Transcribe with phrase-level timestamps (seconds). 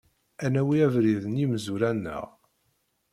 [0.45, 2.25] Ad nawi abrid n yimezwura-nneɣ.